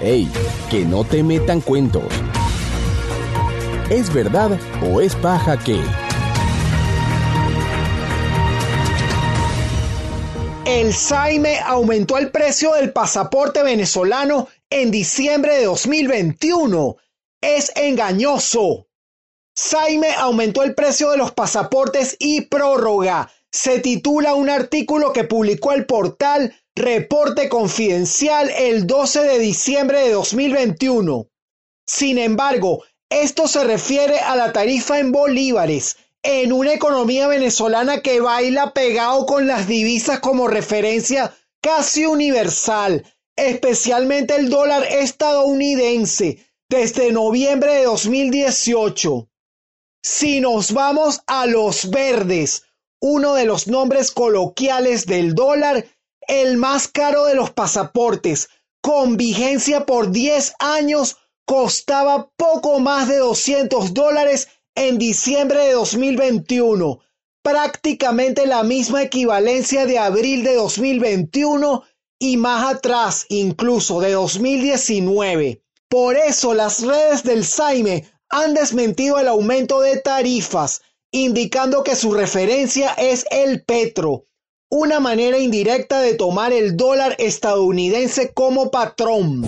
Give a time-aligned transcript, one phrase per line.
[0.00, 0.28] ¡Ey!
[0.70, 2.04] Que no te metan cuentos.
[3.88, 5.80] ¿Es verdad o es paja que?
[10.66, 16.96] El Saime aumentó el precio del pasaporte venezolano en diciembre de 2021.
[17.40, 18.88] Es engañoso.
[19.54, 23.30] Saime aumentó el precio de los pasaportes y prórroga.
[23.50, 30.10] Se titula un artículo que publicó el portal Reporte Confidencial el 12 de diciembre de
[30.10, 31.26] 2021.
[31.86, 38.20] Sin embargo, esto se refiere a la tarifa en bolívares, en una economía venezolana que
[38.20, 43.06] baila pegado con las divisas como referencia casi universal,
[43.36, 49.30] especialmente el dólar estadounidense, desde noviembre de 2018.
[50.02, 52.64] Si nos vamos a los verdes,
[53.00, 55.86] uno de los nombres coloquiales del dólar,
[56.28, 58.48] el más caro de los pasaportes,
[58.80, 67.00] con vigencia por 10 años, costaba poco más de 200 dólares en diciembre de 2021,
[67.42, 71.84] prácticamente la misma equivalencia de abril de 2021
[72.18, 75.62] y más atrás incluso de 2019.
[75.88, 82.12] Por eso las redes del Saime han desmentido el aumento de tarifas, indicando que su
[82.12, 84.24] referencia es el petro,
[84.76, 89.42] una manera indirecta de tomar el dólar estadounidense como patrón.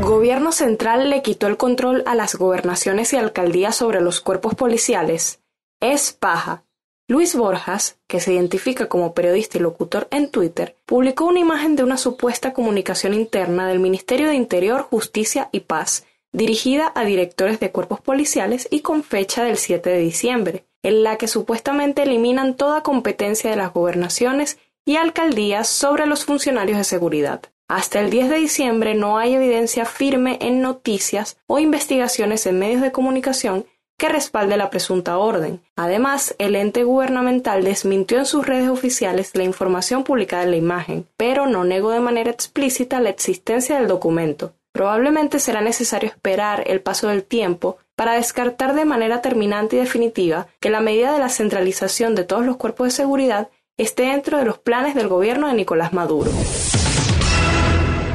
[0.00, 5.40] Gobierno central le quitó el control a las gobernaciones y alcaldías sobre los cuerpos policiales.
[5.80, 6.62] Es paja.
[7.08, 11.82] Luis Borjas, que se identifica como periodista y locutor en Twitter, publicó una imagen de
[11.82, 17.72] una supuesta comunicación interna del Ministerio de Interior, Justicia y Paz, dirigida a directores de
[17.72, 22.82] cuerpos policiales y con fecha del 7 de diciembre, en la que supuestamente eliminan toda
[22.82, 27.42] competencia de las gobernaciones y alcaldías sobre los funcionarios de seguridad.
[27.68, 32.82] Hasta el 10 de diciembre no hay evidencia firme en noticias o investigaciones en medios
[32.82, 33.66] de comunicación
[33.98, 35.60] que respalde la presunta orden.
[35.74, 41.08] Además, el ente gubernamental desmintió en sus redes oficiales la información publicada en la imagen,
[41.16, 44.52] pero no negó de manera explícita la existencia del documento.
[44.70, 50.46] Probablemente será necesario esperar el paso del tiempo para descartar de manera terminante y definitiva
[50.60, 53.48] que la medida de la centralización de todos los cuerpos de seguridad
[53.78, 56.30] esté dentro de los planes del gobierno de Nicolás Maduro.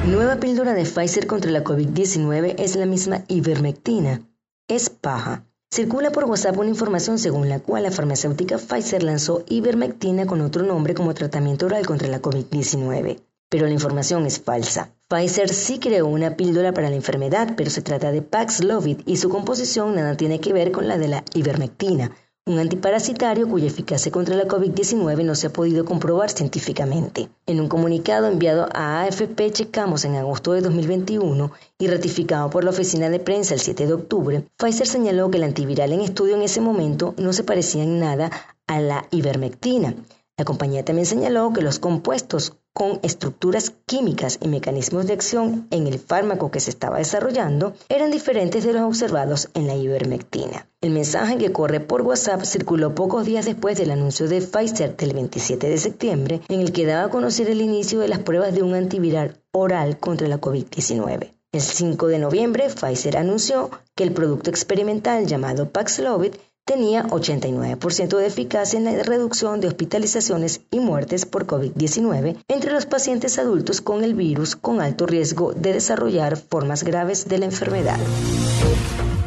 [0.08, 4.22] Nueva píldora de Pfizer contra la COVID-19 es la misma ivermectina.
[4.68, 5.46] Es paja.
[5.72, 10.64] Circula por WhatsApp una información según la cual la farmacéutica Pfizer lanzó ivermectina con otro
[10.64, 13.20] nombre como tratamiento oral contra la COVID-19.
[13.47, 14.91] Pero la información es falsa.
[15.11, 19.27] Pfizer sí creó una píldora para la enfermedad, pero se trata de Paxlovid y su
[19.27, 22.11] composición nada tiene que ver con la de la ivermectina,
[22.45, 27.27] un antiparasitario cuya eficacia contra la COVID-19 no se ha podido comprobar científicamente.
[27.45, 32.69] En un comunicado enviado a AFP Checamos en agosto de 2021 y ratificado por la
[32.69, 36.43] oficina de prensa el 7 de octubre, Pfizer señaló que el antiviral en estudio en
[36.43, 38.31] ese momento no se parecía en nada
[38.66, 39.93] a la ivermectina.
[40.38, 45.88] La compañía también señaló que los compuestos con estructuras químicas y mecanismos de acción en
[45.88, 50.68] el fármaco que se estaba desarrollando eran diferentes de los observados en la ivermectina.
[50.80, 55.14] El mensaje que corre por WhatsApp circuló pocos días después del anuncio de Pfizer del
[55.14, 58.64] 27 de septiembre, en el que daba a conocer el inicio de las pruebas de
[58.64, 61.34] un antiviral oral contra la COVID-19.
[61.53, 66.34] El 5 de noviembre, Pfizer anunció que el producto experimental llamado Paxlovid
[66.66, 72.85] tenía 89% de eficacia en la reducción de hospitalizaciones y muertes por COVID-19 entre los
[72.85, 77.99] pacientes adultos con el virus con alto riesgo de desarrollar formas graves de la enfermedad.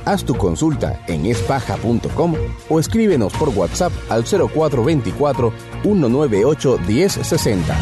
[0.05, 2.35] Haz tu consulta en espaja.com
[2.69, 5.53] o escríbenos por WhatsApp al 0424
[5.83, 7.77] 198 1060.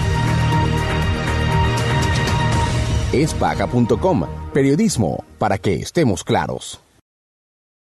[3.13, 4.23] Espaja.com,
[4.55, 6.81] periodismo para que estemos claros.